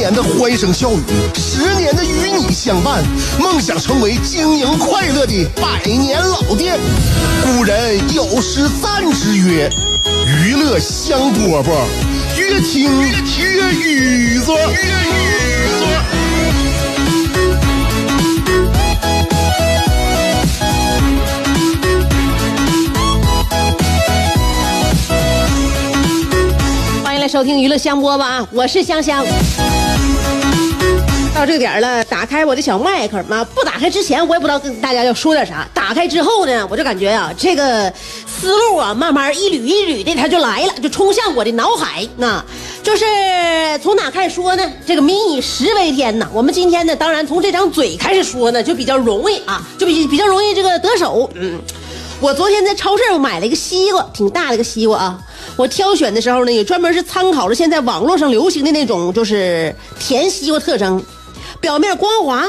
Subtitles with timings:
[0.00, 1.02] 年的欢声笑语，
[1.34, 3.04] 十年的与你相伴，
[3.38, 6.80] 梦想成为经营快乐的百年老店。
[7.44, 9.68] 古人有诗赞之曰
[10.26, 11.84] ：“娱乐香饽饽，
[12.38, 14.56] 越听越雨左。”
[27.04, 28.48] 欢迎来收听娱乐香饽饽啊！
[28.50, 29.22] 我是香香。
[31.40, 35.66] 到这个点了，打开我的小麦克嘛，不打开之前我也不知道跟大家要说点啥。
[35.72, 37.90] 打开之后呢，我就感觉啊，这个
[38.26, 42.06] 思路啊，慢慢一缕一缕的它就来了，就冲向我的脑海。
[42.18, 42.44] 那
[42.82, 43.06] 就是
[43.82, 44.70] 从哪开始说呢？
[44.86, 46.28] 这个民以食为天呐。
[46.30, 51.30] 我们今天呢，当然从这张嘴开始说呢，就比较容易啊，就比比较容易这个得手。
[51.36, 51.58] 嗯，
[52.20, 55.18] 我昨天在超市买了一个西瓜，挺大的一个西瓜啊。
[55.56, 61.02] 我挑选的时候呢，也专门是参考了现在网络上流行的那种就是甜西瓜特征。
[61.60, 62.44] 表面光滑，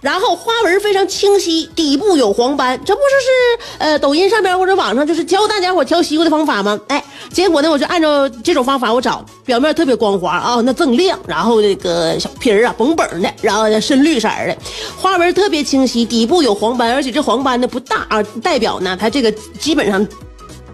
[0.00, 6.78] 然后花纹非常清晰，底部有黄斑，这不是是呃抖音上边或者网上就是教大家伙挑西瓜的方法吗？
[6.88, 14.56] 哎，结果呢我就按照这种方法我找，表面特别光滑啊，那锃亮，然后那个小皮儿啊绷绷的，然后深绿色的，
[14.96, 20.06] 花纹特别清晰，底部有黄斑，而且这黄斑呢不大啊，代表呢它这个基本上。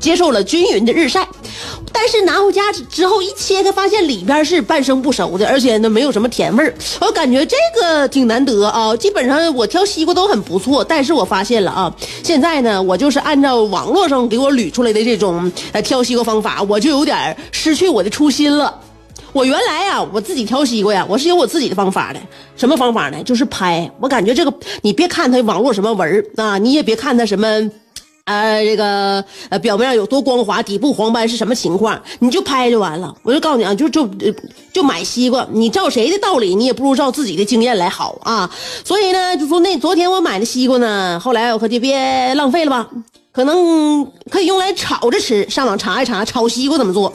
[0.01, 1.27] 接受了均匀的日晒，
[1.97, 6.75] 但是拿回家之后一切开，发现里边是半生不熟的，而且呢没有什么甜味儿。
[7.01, 8.95] 我感觉这个挺难得啊。
[8.97, 18.81] 基本上我挑西瓜都很不错，但是我发现了啊，现在呢我就是按照网络上给我捋出来的这种呃挑西瓜方法，我就有点失去我的初心了。
[19.33, 22.21] 我原来呀，我自己挑西瓜呀，我是有我自己的方法的。
[22.57, 23.23] 什么方法呢？
[23.25, 23.91] 就是拍。
[24.01, 24.53] 我感觉这个，
[24.83, 27.71] 你别看它网络什么纹儿啊，你也别看它什么。
[28.25, 32.01] 呃，这个呃，表面有多光滑，底部黄斑是什么情况？
[32.21, 33.15] 你就拍就完了。
[33.23, 34.09] 我就告诉你啊，就就
[34.73, 38.51] 就买西瓜，你照谁的道理，你也不如照自己的经验来好啊。
[38.83, 42.89] 所以呢，就说那昨天我买的西瓜呢，后来我可就别浪费了吧，
[43.31, 45.47] 可能可以用来炒着吃。
[45.51, 47.13] 上网查一查炒西瓜怎么做。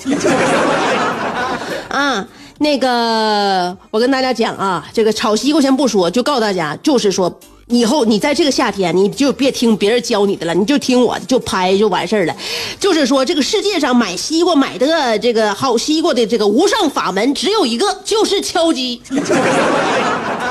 [1.88, 2.24] 啊，
[2.60, 7.40] 那个我跟大家讲啊，这个炒西瓜先不说，就告诉大家，就是说。
[7.70, 12.36] 以后你在这个夏天，你就别听别人教你的了，你就听我的，就拍就完事儿了。
[12.80, 19.00] 就是说，这个世界上买西瓜买的这个好西瓜的这个无上法门只有一个，就是敲击。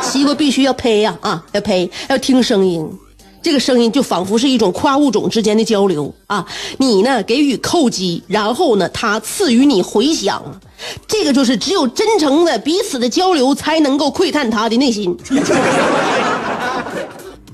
[0.01, 2.89] 西瓜必须要胚呀啊，要胚，要听声音，
[3.43, 6.47] 这个声音就仿佛是一种跨物种之间的交流啊。
[6.77, 10.41] 你呢给予叩击，然后呢他赐予你回响，
[11.09, 15.17] 这个就是只有真诚的彼此的交流才能够窥探他的内心。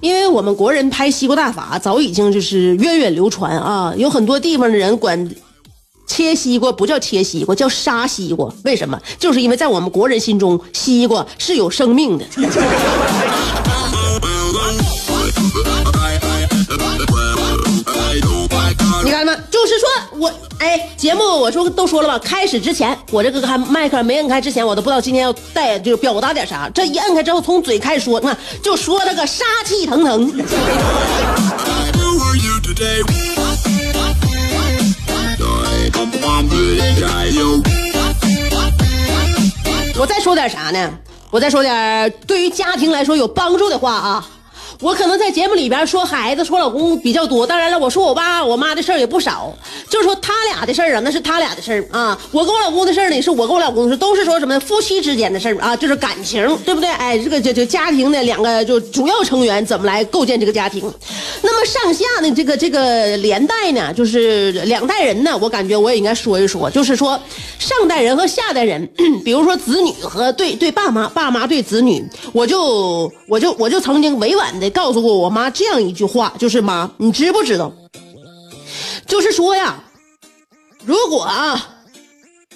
[0.04, 5.30] 因为我们国人拍西瓜大法早已经就是源远流传啊，有很多地方的人管
[6.06, 8.52] 切西瓜不叫切西瓜，叫杀西瓜。
[8.64, 9.00] 为什么？
[9.18, 12.24] 就是因为在我们国人心中，西瓜是有生命的。
[19.04, 19.36] 你看吗？
[19.50, 26.70] 就是说我哎，节目我说都说了吧，开始之前我这个开麦克没摁开之前，我都不知道今天要带就表达点啥。
[26.74, 30.32] 这一摁开之后，从嘴开始说，那就说那个杀气腾腾。
[39.96, 40.90] 我再说点啥呢？
[41.30, 44.26] 我再说点对于家庭来说有帮助的话啊。
[44.80, 49.54] 我可能在节目里边说孩子、说老公比较多，当然了，我说我爸、我妈的事儿也不少。
[49.88, 52.18] 就是说他俩的事儿啊，那是他俩的事儿啊。
[52.32, 56.90] 我跟我老公的事儿呢，是我跟我老公的事都是说什么夫妻之间的事儿啊，就是感情，对不对？
[56.90, 60.92] 哎，这个就就家庭的两个就主要成员怎么来构建这个家庭？
[61.46, 67.20] 那么上下的，这个这个连带呢，就是两代人呢，我感觉我也应该说一说，就是说
[67.58, 68.88] 上代人和下代人，
[69.22, 72.02] 比如说子女和对对爸妈，爸妈对子女，
[72.32, 74.70] 我就我就我就曾经委婉的。
[74.70, 77.70] 告诉过我妈这样一句话，就是妈，你知不知道？
[79.06, 79.84] 就是说呀，
[80.86, 81.68] 如果啊，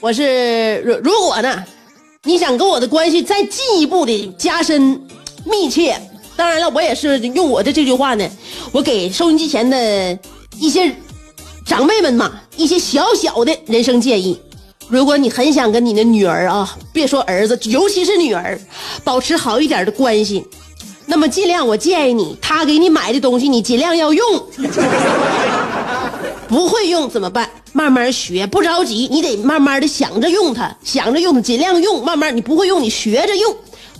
[0.01, 1.63] 我是如如果呢，
[2.25, 4.99] 你想跟我的关系再进一步的加深
[5.45, 6.01] 密切，
[6.39, 8.31] 当然了，我也是用我的这句话呢，
[8.71, 10.17] 我给收音机前的
[10.57, 10.95] 一些
[11.67, 14.39] 长辈们嘛，一些小小的人生建议。
[14.87, 18.57] 如果你很想跟你的女儿啊，别说儿子，尤其是女儿，
[19.03, 20.47] 保持好一点的关系，
[21.07, 24.25] 那么尽量我建议你，她给你买的东西你尽量要用。
[26.47, 27.51] 不会用怎么办？
[27.73, 32.05] 慢慢学，不着急，你得慢慢的想着用它，想着用，尽量用。
[32.05, 33.55] 慢慢你不会用，你学着用，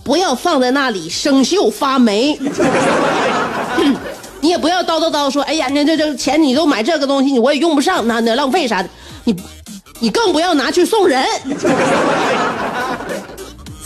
[0.09, 2.41] 不要放在那里生锈发霉。
[4.41, 8.89] 你也不要叨叨叨说，哎呀，那这这钱你都买这个东西，你我也用不上，那那浪费啥的。
[9.25, 9.37] 你，
[10.01, 11.23] 你更不要拿去送人。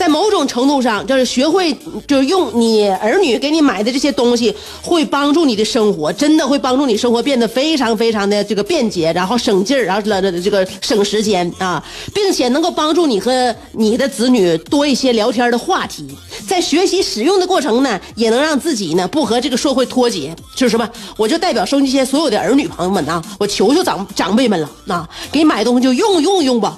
[0.02, 1.72] 在某种程度上，就是学会，
[2.08, 4.52] 就是用你儿女给你买的这些东西，
[4.82, 11.80] 会帮助你的生活，真的会帮助你生活变得非常非常的这个便捷，然后省劲儿，然后这这个省时间啊，
[12.12, 16.04] 并且能够帮助你和你的子女多一些聊天的话题。
[16.48, 20.90] 在学习使用的过程呢，也能让自己呢不和这个社会脱节，就是什么？
[21.16, 26.76] 我就代表收音机前所有的儿女朋友们呐，我求求长长辈们了，那给买东西就用用用吧。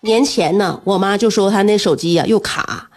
[0.00, 2.88] 年前呢，我妈就说她那手机呀又卡，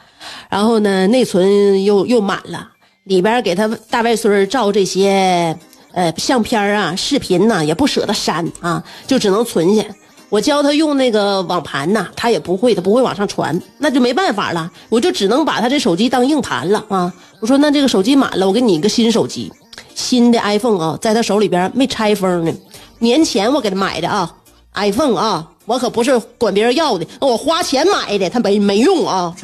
[0.49, 2.69] 然后呢内存又又满了，
[3.05, 5.57] 里边给她大外孙照这些
[5.93, 9.83] 呃相片啊、视频呐，也不舍得删啊，就只能存下。
[10.29, 17.13] 我教她用那个网盘呐，她也不会，她不会往上传，那就没办法了，我就只能把她这手机当硬盘了啊。
[17.39, 19.49] 我说那这个手机满了，我给你一个新手机，
[19.95, 22.51] 新的 iPhone 啊，在她手里边没拆封呢，
[22.99, 24.35] 年前我给她买的啊
[24.77, 25.47] ，iPhone 啊。
[25.65, 29.35] 我可不是管别人要的，我花钱买的，他没没用啊，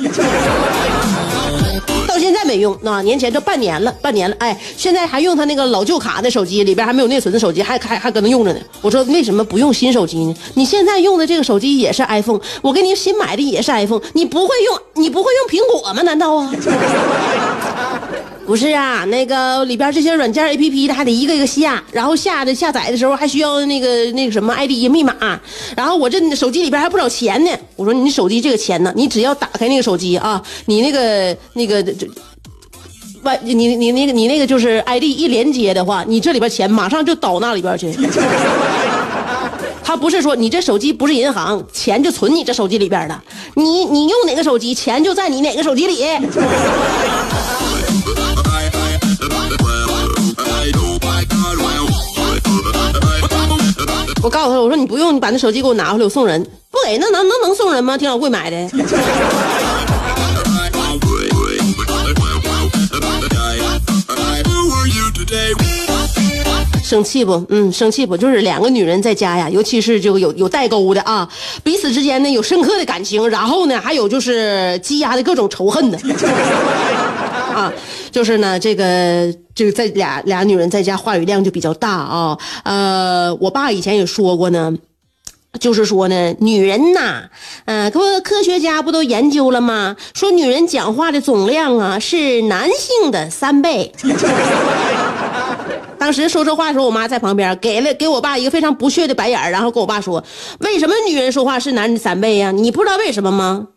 [2.08, 2.78] 到现在没用。
[2.82, 8.60] 那年前这半年了，半年了，哎，现在还用他那个老旧卡的手机，里边还没有内存的手机，还还还搁那用着呢。
[8.82, 10.34] 我说为什么不用新手机呢？
[10.54, 16.02] 你现在用的这个手机也是 iPhone，我给你新买的也是 iPhone，你不会用，你不会用苹果吗？
[16.04, 16.50] 难道啊？
[18.46, 25.16] 不是啊，那个里边这些软件 A P P 的还得一个一个下，然后下的下载的时候还需要那个那个什么 I D 密码，
[25.76, 27.52] 然后我这手机里边还不少钱呢。
[27.78, 32.08] 我说你手机这个钱呢，你只要打开那个手机啊，你那个那个这
[33.24, 37.96] 外你你那个你那个就是 I D 一连接的话，你这里边钱马上就倒那里边去。
[39.86, 43.24] 他不是说你这手机不是银行，钱就存你这手机里边了，
[43.56, 46.04] 你你用哪个手机，钱就在你哪个手机里。
[54.24, 56.42] 我告诉他，我说你不用，你把那手机给我拿回来，我送人。
[56.72, 57.98] 不给，那能能能送人吗？
[57.98, 58.70] 挺老贵买的。
[66.84, 67.44] 生气不？
[67.50, 68.16] 嗯，生气不？
[68.16, 71.28] 就是两个女人在家呀，尤其是就有有代沟的啊，
[71.64, 75.98] 彼此之间呢有深刻的感情，然后呢还有就是积压的各种仇恨的。
[77.54, 77.72] 啊，
[78.12, 82.38] 就是呢，这个这个在俩俩女人在家话语量就比较大啊。
[82.64, 84.74] 呃，我爸以前也说过呢，
[85.60, 87.30] 就是说呢，女人呐，
[87.66, 89.96] 嗯，科科学家不都研究了吗？
[90.14, 93.94] 说女人讲话的总量啊是男性的三倍。
[96.00, 100.22] 当时说这话的时候，我妈在旁边给了给我爸一个非常不屑的白眼然后跟我爸说
[100.60, 102.52] ：“为什么女人说话是男人的三倍呀？
[102.52, 103.68] 你不知道为什么吗？”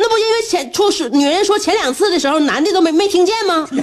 [0.00, 3.66] 那不因为前出是女人说前两次的时候，男的都没没听见吗？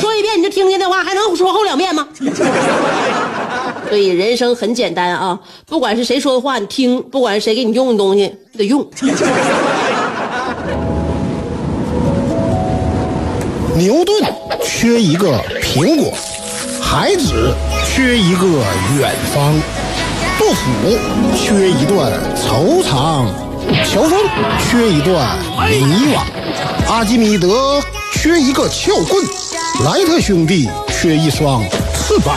[0.00, 2.08] 说一遍你就听见的话，还能说后两遍吗？
[3.90, 8.88] 所以人生很简单啊，不管是谁说的话你听，不管是谁给你用的东西你得用。
[13.76, 14.24] 牛顿
[14.62, 16.10] 缺一个苹果，
[16.80, 17.54] 孩子
[17.86, 18.46] 缺一个
[18.98, 19.54] 远方，
[20.38, 20.62] 杜甫
[21.36, 23.26] 缺一段惆怅。
[23.84, 24.18] 乔峰
[24.58, 26.22] 缺一段迷惘，
[26.88, 29.24] 阿基米德缺一个撬棍，
[29.84, 31.62] 莱特兄弟缺一双
[31.94, 32.36] 翅膀，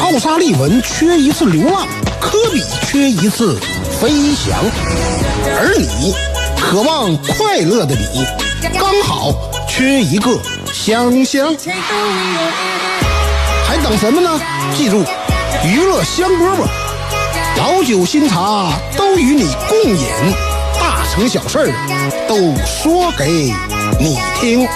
[0.00, 1.86] 奥沙利文缺一次流浪，
[2.20, 3.58] 科比缺一次
[4.00, 4.58] 飞翔，
[5.58, 6.14] 而你，
[6.60, 8.24] 渴望快乐的你，
[8.78, 9.34] 刚好
[9.68, 10.38] 缺一个
[10.72, 11.54] 香香。
[13.66, 14.40] 还等什么呢？
[14.76, 15.04] 记住，
[15.64, 16.83] 娱乐香饽饽。
[17.56, 20.06] 老酒新茶都与你共饮，
[20.80, 21.72] 大成小事
[22.28, 23.52] 都说给
[24.00, 24.66] 你听。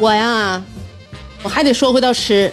[0.00, 0.62] 我呀，
[1.42, 2.52] 我还得说回到吃，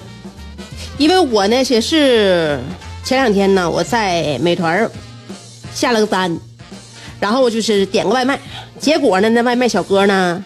[0.97, 2.59] 因为我呢也是
[3.03, 4.89] 前两天呢，我在美团
[5.73, 6.35] 下了个单，
[7.19, 8.39] 然后就是点个外卖，
[8.79, 10.43] 结果呢，那外卖小哥呢，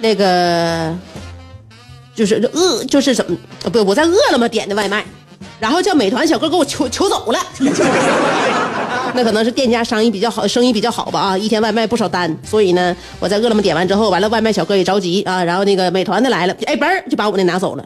[0.00, 0.92] 那个
[2.12, 3.36] 就是饿，就是怎么
[3.70, 3.84] 不？
[3.84, 5.04] 我在饿了么点的外卖，
[5.60, 7.38] 然后叫美团小哥给我求求走了。
[9.14, 17.84] 那可能是店家生意比较好，生意比较好吧啊，一天外卖不少单，所以呢，我在饿了么点完之后，完了外卖小哥也着急啊，然后那个美团的来了，哎，嘣儿就把我那拿走了。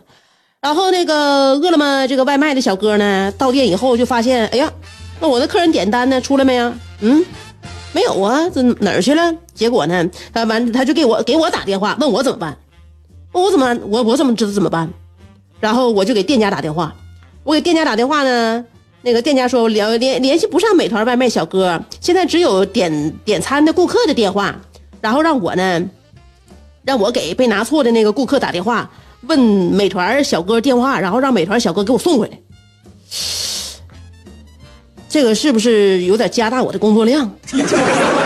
[0.61, 1.15] 然后那个
[1.55, 4.71] 饿了么这个外卖的小哥呢，到店以后就发现，哎呀，
[5.21, 6.73] 那我的客人点单呢出来没呀？
[7.01, 7.25] 嗯，
[7.93, 9.35] 没有啊，这哪儿去了？
[9.55, 12.57] 结果呢，他完他就给我给我打电话，问我怎么办？
[13.33, 14.91] 问我怎么我我怎么知道怎么办？
[15.61, 16.95] 然后我就给店家打电话，
[17.45, 18.65] 我给店家打电话呢。
[19.03, 24.61] 那个店家说联联联系不上美团外卖小哥，现在只有点点餐的顾客的电话，
[25.01, 25.83] 然后让我呢，
[26.85, 28.91] 让我给被拿错的那个顾客打电话，
[29.23, 32.39] 问美团小哥电话，然后让美团小哥给我送回来。
[35.09, 37.29] 这个是不是有点加大我的工作量？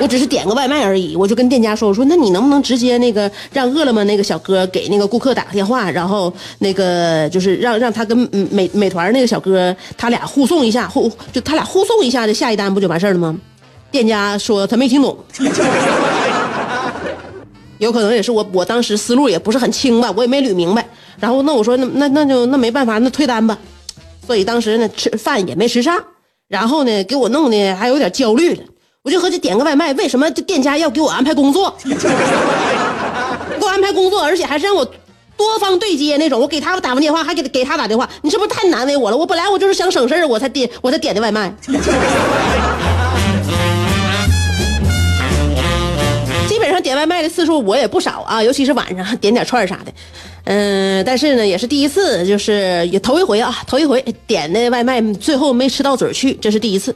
[0.00, 8.16] 我只是点个外卖而已，我就跟店家说：“我说那你能不能直接那个让饿了么那个小哥给那个顾客打个电话，然后那个就是让让他跟
[8.50, 13.36] 美美团那个小哥他俩互送一下，互就他俩互送一下，这下一单不就完事儿了吗？”
[13.90, 15.16] 店家说他没听懂，
[17.78, 20.86] 有可能也是我我当时思路也不是很清吧，我也没捋明白。
[21.18, 23.58] 然后那我说那那那就那没办法，那退单吧。
[24.26, 25.98] 所以当时呢吃饭也没吃上，
[26.48, 28.62] 然后呢给我弄的还有点焦虑了。
[29.08, 31.74] 我就合计点个外卖，为什么这店家要给我安排工作？
[31.82, 31.96] 给
[33.58, 34.84] 我安排工作，而且还是让我
[35.34, 36.38] 多方对接那种。
[36.38, 39.16] 我给他们打完电话，还给给他打电话，你是不是太难为我了？
[39.16, 41.50] 我本来我就是想省事儿，我才点我才点的外卖。
[46.46, 49.92] 基本上点外卖的次数我也不少啊，尤其是晚上点点串啥的。
[50.44, 56.94] 嗯，但是呢，也是第一次，就是也头一回啊，头一回点的外卖最后没吃到嘴去，这是第一次。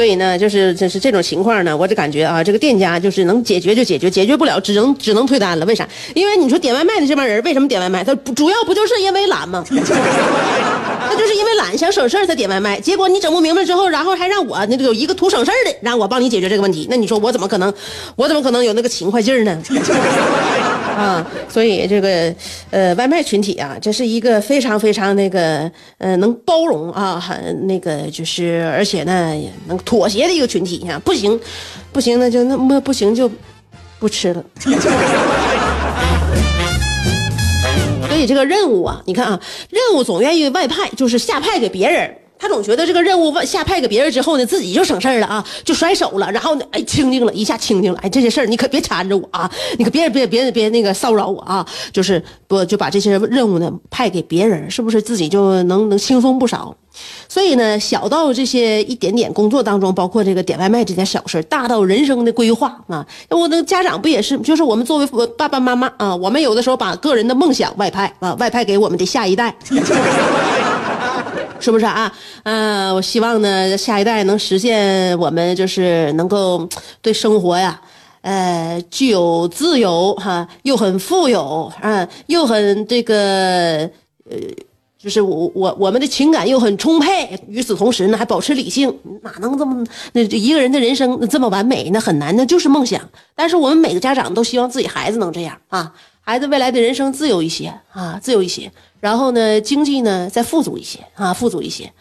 [0.00, 5.66] 所以呢，就是就是这种情况呢，我就感觉啊，这个店家就是能解决就解决，解决不了只能只能退单了。
[5.66, 5.86] 为啥？
[6.14, 8.02] 因为你说点外卖的这帮人为什么点外卖？
[8.02, 9.62] 他主要不就是因为懒吗？
[9.68, 9.76] 他
[11.14, 12.80] 就是因为懒，想省事儿才点外卖。
[12.80, 16.86] 结果你整不明白之后，然后还让我那个有一个图省事儿的，让我帮你解决这个问题。
[16.88, 17.70] 那你说我怎么可能？
[18.16, 19.62] 我怎么可能有那个勤快劲儿呢？
[21.00, 22.34] 啊，所以这个
[22.70, 29.34] 呃，外卖群体啊，这是一个非常非常那个呃，能包容啊，很那个就是而且呢，
[29.66, 31.00] 能妥协的一个群体啊。
[31.02, 31.40] 不行，
[31.90, 33.30] 不行，那就那么不行就
[33.98, 34.44] 不吃了。
[38.08, 39.40] 所以这个任务啊，你看啊，
[39.70, 42.14] 任务总愿意外派，就是下派给别人。
[42.40, 56.74] 他总觉得这个任务下派给别人之后呢，自己就省事儿了啊，就甩手了，然后呢，哎，清静了一下，清静了，哎，这些事儿你可别缠着我啊，你可别别别别那个骚扰我啊，就是不就把这些任务呢派给别人，是不是自己就能能轻松不少？
[57.28, 64.36] 所以呢，小到这些一点点工作当中，包括这个点外卖这件小事大到人生的规划啊，我的家长不也是？
[64.38, 65.06] 就是我们作为
[65.36, 69.54] 爸爸妈妈啊，我们有的时候把个人的梦想外派啊，外派给我们的下一代。
[71.60, 72.12] 是不是啊？
[72.44, 76.68] 嗯，我希望呢，下一代能实现我们就是能够
[77.02, 77.80] 对生活呀，
[78.22, 83.88] 呃，具有自由哈，又很富有啊，又很这个
[84.30, 84.36] 呃，
[84.98, 87.38] 就是我我我们的情感又很充沛。
[87.48, 91.90] 与此同时呢，还保持理性，哪能这么那一个人的人生这么完美？
[91.90, 93.00] 那很难，那就是梦想。
[93.34, 98.70] 但是我们每个家长都希望自己孩子能这样啊，孩子未来的人生自由一些啊，自由一些。
[99.00, 101.92] 然后呢，经济呢再富足一些啊，富足一些。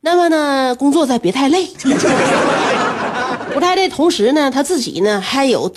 [0.00, 1.66] 那么呢，工作再别太累，
[3.54, 3.88] 不太累。
[3.88, 5.72] 同时呢，他自己呢还有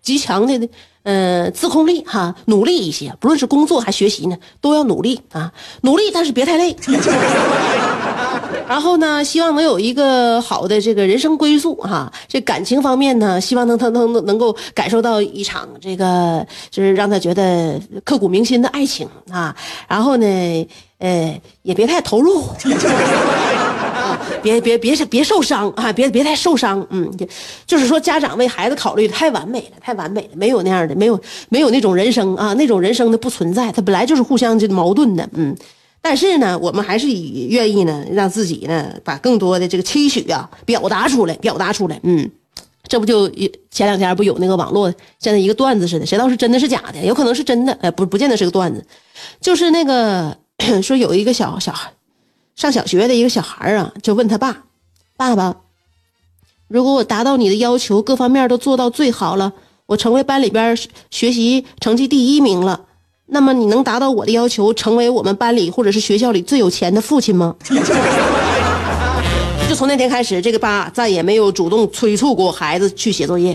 [0.00, 0.68] 极强的
[1.02, 3.14] 呃自控力哈，努力一些。
[3.20, 5.52] 不论是工作还学习呢，都要努力啊，
[5.82, 6.74] 努力，但是别太累。
[8.70, 12.08] 然后呢，希望能有一个好的这个人生归宿哈。
[12.28, 19.52] 这感情方面呢，希望能他能能够感受到一场这个就是让他觉得刻骨铭心的爱情啊。
[19.88, 22.44] 然后呢，呃，也别太投入，
[23.92, 26.86] 啊，别别别别受伤啊，别别太受伤。
[26.90, 27.10] 嗯，
[27.66, 35.56] 就是说家长为孩子考虑的太完美了，太完美了，没有那样的，没有没有那种人生啊，那种人生的不存在，他本来就是互相这矛盾的，嗯。
[36.02, 42.00] 但是呢，我们还是以愿意呢，让自己呢，把更多的这个期许啊表达出来，表达出来。
[42.02, 42.30] 嗯，
[42.84, 43.28] 这不就
[43.70, 47.04] 前两天不有那个网络现在一个段子似的，谁道是真的是假的？
[47.04, 48.84] 有可能是真的，哎，不不见得是个段子，
[49.40, 50.36] 就是那个
[50.82, 51.92] 说有一个小小孩，
[52.56, 54.64] 上小学的一个小孩啊，就问他爸
[55.16, 55.56] ：“爸爸，
[56.66, 59.52] 如果我达到你的要求，各方面都做到最好了，
[59.86, 60.76] 我成为班里边
[61.10, 62.86] 学习成绩第一名了，
[63.32, 67.54] 那么你能达到我的要求，成为我们班里或者是学校里最有钱的父亲吗？”
[69.68, 73.54] 就从那天开始，这个爸再也没有主动催促过孩子去写作业。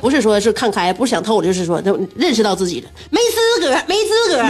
[0.00, 1.80] 不是说是看开，不是想透，就是说
[2.16, 4.42] 认识到自己了，没资格，没资格。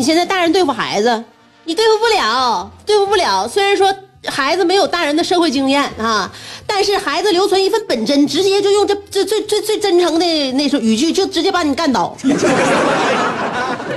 [0.00, 1.24] 你现在大人对付孩子，
[1.64, 3.46] 你对付不了，对付不了。
[3.46, 6.32] 虽然说孩子没有大人的社会经验啊，
[6.66, 12.16] 但是孩子留存一份本真，直接就用这这最最最真诚的那种语句，就直接把你干倒。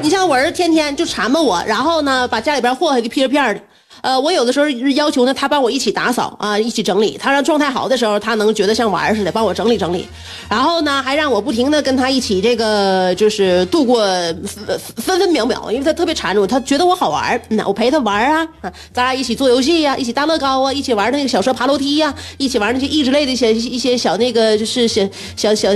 [0.03, 3.61] 你像我儿子天天就缠磨我，然后呢，把家里边祸害的噼里片的。
[4.03, 7.17] 呃，我有的时候要求呢，他帮我一起打扫啊，一起整理。
[7.17, 10.05] 他让状态好的时候，他能觉得像玩似的，帮我整理整理。
[10.49, 14.03] 然后呢，还让我不停的跟他一起这个，就是度过
[14.45, 18.45] 分分分秒秒，因为他特别缠着我，他觉得我好玩那我陪他玩啊，
[18.91, 25.01] 咱俩一起做游戏呀，一起搭乐高啊，一起玩那个小车爬楼梯呀，一起玩那些益智类的小一些小那个就是小
[25.37, 25.69] 小小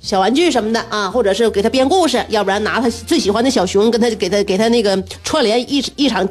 [0.00, 6.26] 小玩具什么的啊，或者是给他编故事，要不然拿他最喜欢的小熊跟他给他给他那个串联一一场。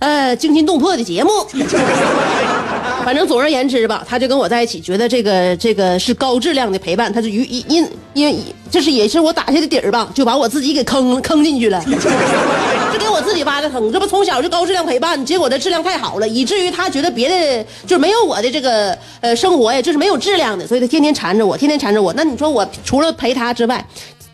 [0.00, 1.30] 呃，惊心动魄的节目，
[3.04, 8.38] 反正总而言之吧，他就跟我在一起，觉得这个这个是高质量的陪伴，他就因因因为
[8.70, 13.92] 这是也是我打下的底儿吧，就把我自己给坑坑进去了， 就给我自己挖的坑。
[13.92, 22.10] 这不从小就高质量陪伴，结果这质量太好了，以至于他觉得别的就是没有我的这个呃生活呀，就是没有质量的，所以他天天缠着我，天天缠着我。
[22.14, 23.84] 那你说我除了陪他之外？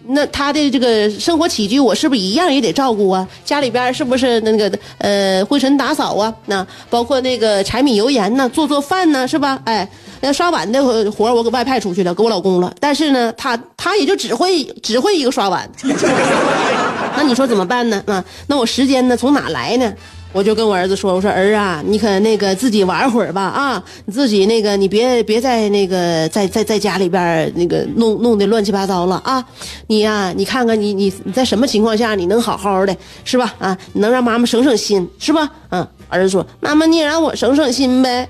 [0.08, 3.26] 那他的这个生活起居，我是不是一样也得照顾啊？
[3.44, 6.32] 家里边是不是那个呃灰尘打扫啊？
[6.46, 9.60] 那包括那个柴米油盐呢，做做饭呢，是吧？
[9.64, 9.88] 哎，
[10.20, 12.72] 那刷碗的活我给外派出去了，给我老公了。
[12.78, 15.68] 但是呢，他他也就只会只会一个刷碗。
[17.16, 18.02] 那你说怎么办呢？
[18.06, 19.92] 啊，那我时间呢从哪来呢？
[20.36, 29.42] 我就跟我儿子说：“我说儿啊，你可那个自己玩会儿吧啊，你自己那个你别别在那个在在在家里边那个弄弄得乱七八糟了啊！
[29.86, 32.94] 你呀，你看看你你你在什么情况下你能好好的
[33.24, 33.54] 是吧？
[33.58, 35.48] 啊，能让妈妈省省心是吧？
[35.70, 38.28] 嗯，儿子说：妈妈你也让我省省心呗，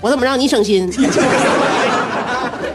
[0.00, 0.88] 我怎么让你省心？”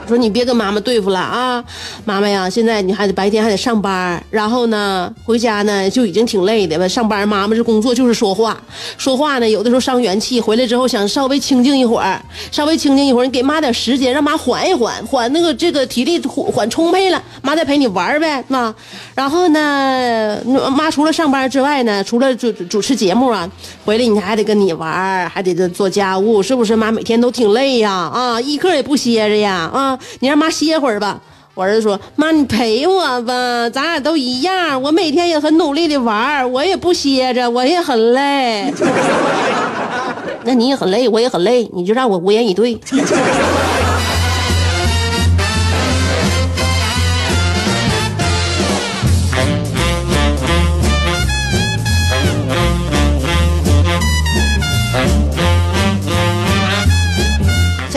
[0.09, 1.63] 说你别跟妈妈对付了啊，
[2.03, 6.87] 妈妈呀，现在你还得白天还得上班，然后呢回家呢就已经挺累的吧。
[6.87, 8.59] 上班妈妈这工作就是说话，
[8.97, 10.41] 说话呢有的时候伤元气。
[10.41, 18.73] 回来之后想稍微清静一会儿，稍微清静一会儿，你给妈点时间，让妈缓一缓，缓那个这个体力缓充沛了，妈再陪你玩呗，妈。
[19.19, 20.37] 然后呢，
[20.71, 23.45] 妈除了上班之外呢，除了主主持节目啊，
[23.83, 26.73] 回来你还得跟你玩，还得做家务，是不是？
[26.73, 29.99] 妈每天都挺累呀，啊，一刻也不歇着呀，啊。
[30.21, 31.19] 你让妈歇会儿吧，
[31.53, 34.81] 我儿子说：“妈，你陪我吧，咱俩都一样。
[34.81, 38.73] 我每天也很努力的玩，我也不歇着，我也很累。
[40.45, 42.79] 那你也很累，我也很累，你就让我无言以对。”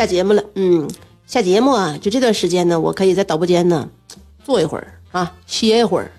[0.03, 0.91] 下节目了，嗯。
[1.29, 3.89] 下节目啊，就这段时间呢，我可以在导播间呢
[4.45, 6.11] 坐一会儿啊，歇一会儿，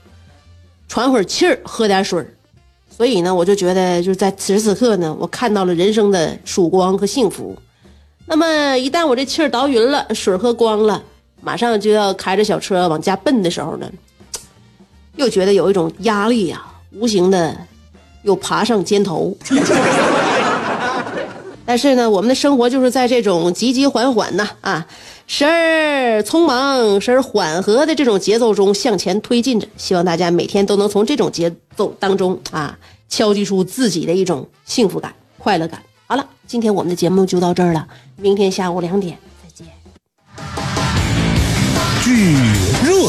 [0.87, 2.25] 喘会儿气儿，喝点水
[2.89, 7.55] 所以呢，我就觉得就是在此时此刻呢，我看到了人生的曙光和幸福。
[8.25, 11.03] 那么一旦我这气儿倒匀了，水喝光了，
[11.41, 13.91] 马上就要开着小车往家奔的时候呢，
[15.17, 17.55] 又觉得有一种压力呀，无形的
[18.23, 19.35] 又爬上肩头。
[21.65, 24.85] 但是呢，我们的生活就是在这种急急缓缓呢啊，
[25.27, 29.67] 时而匆忙，时而缓和的这种节奏中向前推进着。
[29.77, 35.81] 希望大家每天都能从这种节奏当中啊，敲击出自己的一种幸福感、快乐感。
[36.05, 39.67] 好了，今天我们的节目就到这儿了，明天下午两点再见。